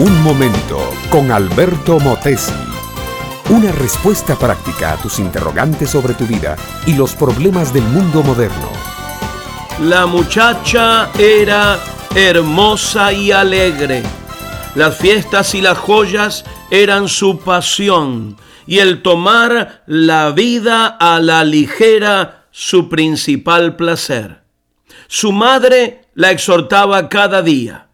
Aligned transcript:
Un 0.00 0.22
momento 0.22 0.80
con 1.10 1.30
Alberto 1.30 2.00
Motesi. 2.00 2.54
Una 3.50 3.70
respuesta 3.70 4.34
práctica 4.34 4.94
a 4.94 4.96
tus 4.96 5.18
interrogantes 5.18 5.90
sobre 5.90 6.14
tu 6.14 6.24
vida 6.24 6.56
y 6.86 6.94
los 6.94 7.14
problemas 7.14 7.74
del 7.74 7.82
mundo 7.82 8.22
moderno. 8.22 8.70
La 9.82 10.06
muchacha 10.06 11.10
era 11.18 11.78
hermosa 12.14 13.12
y 13.12 13.30
alegre. 13.30 14.02
Las 14.74 14.96
fiestas 14.96 15.54
y 15.54 15.60
las 15.60 15.76
joyas 15.76 16.46
eran 16.70 17.06
su 17.06 17.38
pasión 17.38 18.38
y 18.66 18.78
el 18.78 19.02
tomar 19.02 19.82
la 19.84 20.30
vida 20.30 20.86
a 20.86 21.20
la 21.20 21.44
ligera 21.44 22.46
su 22.50 22.88
principal 22.88 23.76
placer. 23.76 24.44
Su 25.08 25.30
madre 25.30 26.06
la 26.14 26.30
exhortaba 26.30 27.10
cada 27.10 27.42
día. 27.42 27.89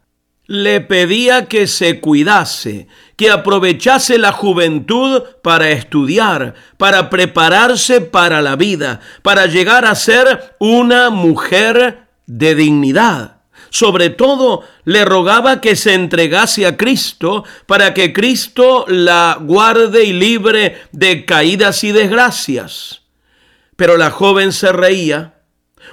Le 0.47 0.79
pedía 0.81 1.45
que 1.45 1.67
se 1.67 1.99
cuidase, 1.99 2.87
que 3.17 3.29
aprovechase 3.29 4.17
la 4.17 4.31
juventud 4.31 5.23
para 5.43 5.71
estudiar, 5.71 6.55
para 6.77 7.09
prepararse 7.09 8.01
para 8.01 8.41
la 8.41 8.55
vida, 8.55 9.01
para 9.21 9.45
llegar 9.45 9.85
a 9.85 9.93
ser 9.93 10.55
una 10.59 11.09
mujer 11.09 12.07
de 12.25 12.55
dignidad. 12.55 13.37
Sobre 13.69 14.09
todo 14.09 14.63
le 14.85 15.03
rogaba 15.03 15.59
que 15.59 15.75
se 15.75 15.93
entregase 15.93 16.65
a 16.65 16.77
Cristo 16.77 17.43
para 17.65 17.93
que 17.93 18.13
Cristo 18.13 18.85
la 18.87 19.37
guarde 19.41 20.05
y 20.05 20.13
libre 20.13 20.81
de 20.91 21.25
caídas 21.25 21.83
y 21.83 21.91
desgracias. 21.91 23.01
Pero 23.75 23.97
la 23.97 24.09
joven 24.09 24.53
se 24.53 24.71
reía. 24.71 25.36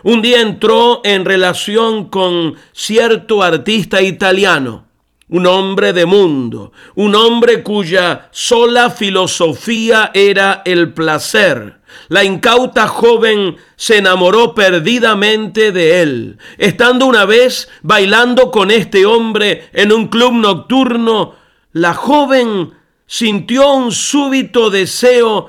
Un 0.03 0.23
día 0.23 0.41
entró 0.41 1.01
en 1.05 1.25
relación 1.25 2.09
con 2.09 2.55
cierto 2.73 3.43
artista 3.43 4.03
italiano, 4.03 4.87
un 5.29 5.47
hombre 5.47 5.93
de 5.93 6.05
mundo, 6.05 6.73
un 6.95 7.15
hombre 7.15 7.63
cuya 7.63 8.29
sola 8.31 8.91
filosofía 8.91 10.11
era 10.15 10.63
el 10.65 10.93
placer 10.93 11.85
la 12.09 12.25
incauta 12.25 12.89
joven 12.89 13.57
se 13.77 13.99
enamoró 13.99 14.55
perdidamente 14.55 15.73
de 15.73 16.03
él. 16.03 16.39
Estando 16.59 17.07
una 17.07 17.25
vez 17.25 17.69
bailando 17.83 18.51
con 18.51 18.71
este 18.71 19.07
hombre 19.07 19.69
en 19.73 19.93
un 19.93 20.09
club 20.09 20.35
nocturno, 20.35 21.35
la 21.73 21.95
joven 21.95 22.73
sintió 23.07 23.73
un 23.73 23.93
súbito 23.93 24.71
deseo 24.71 25.49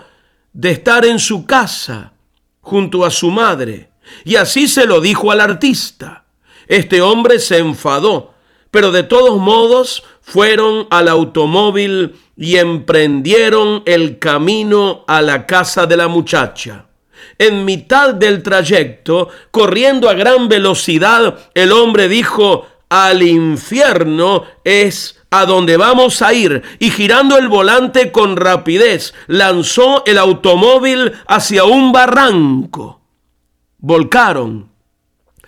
de 0.53 0.72
estar 0.72 1.05
en 1.05 1.20
su 1.20 1.45
casa 1.45 2.14
junto 2.61 3.05
a 3.05 3.11
su 3.11 3.30
madre. 3.31 3.89
Y 4.23 4.36
así 4.36 4.67
se 4.67 4.86
lo 4.86 5.02
dijo 5.02 5.31
al 5.31 5.42
artista. 5.42 6.25
Este 6.67 7.02
hombre 7.02 7.39
se 7.39 7.59
enfadó, 7.59 8.34
pero 8.72 8.92
de 8.92 9.03
todos 9.03 9.39
modos 9.39 10.03
fueron 10.22 10.88
al 10.89 11.08
automóvil 11.08 12.16
y 12.36 12.58
emprendieron 12.58 13.83
el 13.86 14.20
camino 14.20 15.06
a 15.08 15.22
la 15.22 15.45
casa 15.45 15.86
de 15.86 15.98
la 15.98 16.08
muchacha. 16.08 16.88
En 17.38 17.66
mitad 17.66 18.14
del 18.14 18.44
trayecto, 18.44 19.30
corriendo 19.52 20.09
a 20.09 20.14
gran 20.14 20.48
velocidad, 20.48 21.38
el 21.53 21.72
hombre 21.72 22.08
dijo, 22.08 22.66
al 22.89 23.23
infierno 23.23 24.44
es 24.64 25.20
a 25.31 25.45
donde 25.45 25.76
vamos 25.76 26.22
a 26.22 26.33
ir, 26.33 26.64
y 26.80 26.92
girando 26.92 27.38
el 27.38 27.50
volante 27.50 28.11
con 28.11 28.38
rapidez, 28.38 29.14
lanzó 29.28 30.03
el 30.06 30.17
automóvil 30.17 31.11
hacia 31.28 31.66
un 31.66 31.92
barranco. 31.92 33.02
Volcaron 33.88 34.75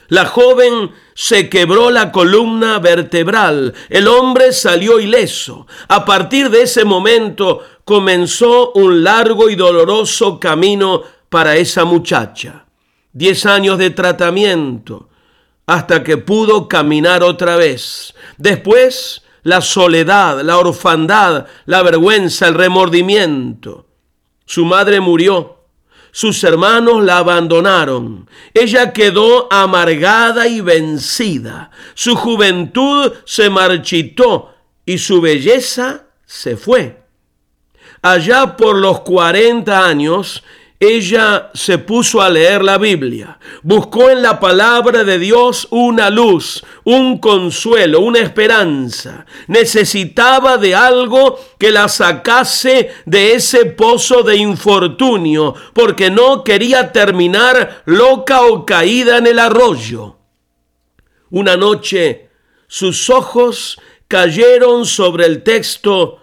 la 0.09 0.25
joven 0.25 0.91
se 1.13 1.49
quebró 1.49 1.91
la 1.91 2.11
columna 2.11 2.79
vertebral. 2.79 3.73
El 3.89 4.07
hombre 4.07 4.53
salió 4.53 4.99
ileso. 4.99 5.67
A 5.89 6.05
partir 6.05 6.49
de 6.49 6.61
ese 6.61 6.85
momento 6.85 7.61
comenzó 7.83 8.71
un 8.73 9.03
largo 9.03 9.49
y 9.49 9.55
doloroso 9.55 10.39
camino 10.39 11.03
para 11.29 11.57
esa 11.57 11.83
muchacha. 11.83 12.65
Diez 13.11 13.45
años 13.45 13.77
de 13.77 13.89
tratamiento 13.89 15.09
hasta 15.65 16.03
que 16.03 16.15
pudo 16.15 16.69
caminar 16.69 17.23
otra 17.23 17.57
vez. 17.57 18.13
Después 18.37 19.23
la 19.43 19.59
soledad, 19.59 20.41
la 20.41 20.57
orfandad, 20.57 21.47
la 21.65 21.83
vergüenza, 21.83 22.47
el 22.47 22.53
remordimiento. 22.53 23.87
Su 24.45 24.63
madre 24.63 25.01
murió 25.01 25.56
sus 26.17 26.43
hermanos 26.43 27.03
la 27.03 27.19
abandonaron. 27.19 28.27
Ella 28.51 28.91
quedó 28.91 29.47
amargada 29.53 30.47
y 30.47 30.61
vencida. 30.61 31.69
Su 31.93 32.15
juventud 32.15 33.13
se 33.23 33.51
marchitó 33.51 34.51
y 34.83 34.97
su 34.97 35.21
belleza 35.21 36.07
se 36.25 36.57
fue. 36.57 37.03
Allá 38.01 38.57
por 38.57 38.77
los 38.77 39.01
40 39.01 39.85
años, 39.85 40.43
ella 40.79 41.49
se 41.55 41.79
puso 41.79 42.21
a 42.21 42.29
leer 42.29 42.63
la 42.63 42.77
Biblia, 42.77 43.39
buscó 43.63 44.11
en 44.11 44.21
la 44.21 44.39
palabra 44.39 45.03
de 45.03 45.17
Dios 45.17 45.67
una 45.71 46.11
luz, 46.11 46.63
un 46.83 47.17
consuelo, 47.17 48.01
una 48.01 48.19
esperanza. 48.19 49.25
Necesitaba 49.47 50.57
de 50.57 50.75
algo 50.75 51.39
que 51.57 51.71
la 51.71 51.87
sacase 51.87 52.91
de 53.05 53.33
ese 53.33 53.65
pozo 53.65 54.21
de 54.21 54.35
infortunio, 54.35 55.55
porque 55.73 56.11
no 56.11 56.43
quería 56.43 56.91
terminar 56.91 57.81
loca 57.85 58.43
o 58.43 58.63
caída 58.63 59.17
en 59.17 59.25
el 59.25 59.39
arroyo. 59.39 60.17
Una 61.31 61.57
noche 61.57 62.29
sus 62.67 63.09
ojos 63.09 63.81
cayeron 64.07 64.85
sobre 64.85 65.25
el 65.25 65.41
texto 65.41 66.19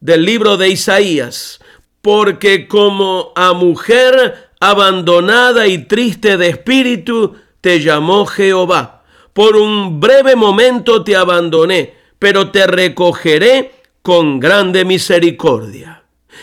del 0.00 0.24
libro 0.24 0.56
de 0.56 0.68
Isaías 0.68 1.58
porque 2.02 2.68
como 2.68 3.32
a 3.34 3.52
mujer 3.52 4.50
abandonada 4.60 5.66
y 5.66 5.78
triste 5.78 6.36
de 6.36 6.48
espíritu, 6.48 7.36
te 7.60 7.80
llamó 7.80 8.26
Jehová. 8.26 9.02
Por 9.32 9.56
un 9.56 10.00
breve 10.00 10.34
momento 10.36 11.04
te 11.04 11.16
abandoné, 11.16 11.94
pero 12.18 12.50
te 12.50 12.66
recogeré 12.66 13.72
con 14.02 14.40
grande 14.40 14.84
misericordia. 14.84 15.98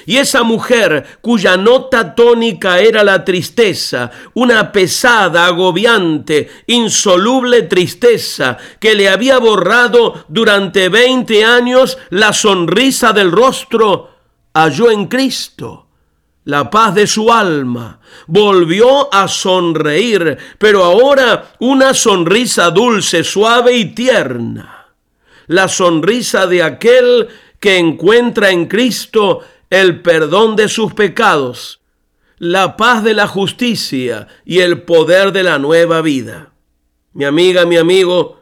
Y 0.05 0.17
esa 0.17 0.43
mujer 0.43 1.19
cuya 1.21 1.57
nota 1.57 2.13
tónica 2.15 2.79
era 2.79 3.03
la 3.03 3.25
tristeza, 3.25 4.11
una 4.33 4.71
pesada, 4.71 5.47
agobiante, 5.47 6.49
insoluble 6.67 7.63
tristeza 7.63 8.57
que 8.79 8.93
le 8.93 9.09
había 9.09 9.39
borrado 9.39 10.25
durante 10.27 10.89
veinte 10.89 11.43
años 11.43 11.97
la 12.09 12.33
sonrisa 12.33 13.13
del 13.13 13.31
rostro, 13.31 14.14
halló 14.55 14.89
en 14.89 15.05
Cristo 15.05 15.85
la 16.45 16.69
paz 16.69 16.93
de 16.93 17.07
su 17.07 17.31
alma, 17.33 17.99
volvió 18.27 19.13
a 19.13 19.27
sonreír, 19.27 20.37
pero 20.59 20.83
ahora 20.83 21.53
una 21.59 21.93
sonrisa 21.93 22.69
dulce, 22.69 23.23
suave 23.23 23.75
y 23.75 23.85
tierna, 23.95 24.93
la 25.47 25.67
sonrisa 25.67 26.45
de 26.45 26.61
aquel 26.61 27.27
que 27.59 27.77
encuentra 27.77 28.51
en 28.51 28.67
Cristo 28.67 29.41
el 29.71 30.03
perdón 30.03 30.55
de 30.55 30.69
sus 30.69 30.93
pecados, 30.93 31.81
la 32.37 32.77
paz 32.77 33.03
de 33.03 33.15
la 33.15 33.27
justicia 33.27 34.27
y 34.45 34.59
el 34.59 34.83
poder 34.83 35.31
de 35.31 35.41
la 35.41 35.57
nueva 35.57 36.01
vida. 36.01 36.51
Mi 37.13 37.25
amiga, 37.25 37.65
mi 37.65 37.77
amigo, 37.77 38.39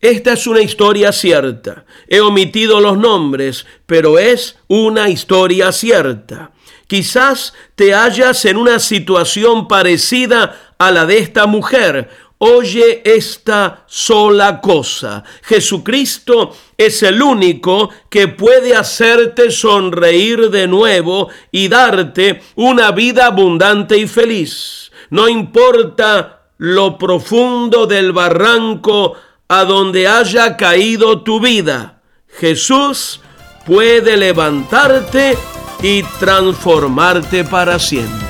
esta 0.00 0.34
es 0.34 0.46
una 0.46 0.60
historia 0.60 1.10
cierta. 1.12 1.84
He 2.06 2.20
omitido 2.20 2.80
los 2.80 2.98
nombres, 2.98 3.66
pero 3.86 4.18
es 4.18 4.56
una 4.68 5.08
historia 5.08 5.72
cierta. 5.72 6.50
Quizás 6.86 7.54
te 7.74 7.94
hallas 7.94 8.44
en 8.44 8.58
una 8.58 8.78
situación 8.78 9.66
parecida 9.66 10.74
a 10.78 10.90
la 10.90 11.06
de 11.06 11.18
esta 11.18 11.46
mujer. 11.46 12.10
Oye 12.38 13.00
esta 13.04 13.84
sola 13.86 14.60
cosa. 14.60 15.24
Jesucristo 15.42 16.54
es 16.76 17.02
el 17.02 17.22
único 17.22 17.88
que 18.10 18.28
puede 18.28 18.76
hacerte 18.76 19.50
sonreír 19.50 20.50
de 20.50 20.68
nuevo 20.68 21.30
y 21.50 21.68
darte 21.68 22.42
una 22.54 22.92
vida 22.92 23.26
abundante 23.26 23.96
y 23.96 24.06
feliz. 24.06 24.92
No 25.08 25.28
importa 25.28 26.42
lo 26.58 26.98
profundo 26.98 27.86
del 27.86 28.12
barranco 28.12 29.14
a 29.48 29.64
donde 29.64 30.08
haya 30.08 30.56
caído 30.56 31.22
tu 31.22 31.40
vida. 31.40 32.00
Jesús 32.28 33.20
puede 33.64 34.16
levantarte 34.16 35.36
y 35.82 36.02
transformarte 36.18 37.44
para 37.44 37.78
siempre. 37.78 38.26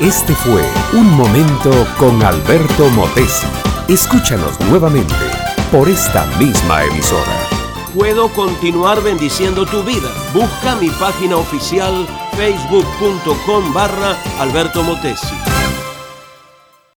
Este 0.00 0.34
fue 0.34 0.62
Un 0.94 1.08
Momento 1.14 1.70
con 1.98 2.22
Alberto 2.22 2.88
Motesi. 2.90 3.46
Escúchanos 3.88 4.58
nuevamente 4.68 5.14
por 5.70 5.88
esta 5.88 6.26
misma 6.38 6.84
emisora. 6.84 7.48
Puedo 7.94 8.28
continuar 8.28 9.02
bendiciendo 9.02 9.64
tu 9.66 9.82
vida. 9.82 10.08
Busca 10.32 10.76
mi 10.76 10.88
página 10.90 11.36
oficial 11.36 12.06
facebook.com 12.36 13.72
barra 13.72 14.16
Alberto 14.40 14.82
Motesi. 14.82 15.41